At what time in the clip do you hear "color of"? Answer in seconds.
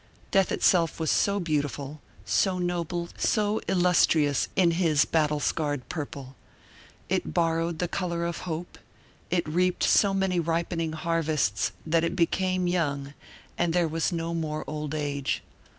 7.87-8.39